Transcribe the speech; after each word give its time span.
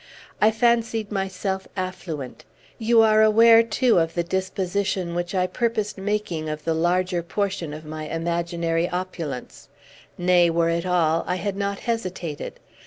I 0.41 0.49
fancied 0.49 1.11
myself 1.11 1.67
affluent. 1.77 2.43
You 2.79 3.03
are 3.03 3.21
aware, 3.21 3.61
too, 3.61 3.99
of 3.99 4.15
the 4.15 4.23
disposition 4.23 5.13
which 5.13 5.35
I 5.35 5.45
purposed 5.45 5.95
making 5.99 6.49
of 6.49 6.63
the 6.63 6.73
larger 6.73 7.21
portion 7.21 7.71
of 7.71 7.85
my 7.85 8.07
imaginary 8.09 8.89
opulence, 8.89 9.69
nay, 10.17 10.49
were 10.49 10.69
it 10.71 10.87
all, 10.87 11.23
I 11.27 11.35
had 11.35 11.55
not 11.55 11.81
hesitated. 11.81 12.59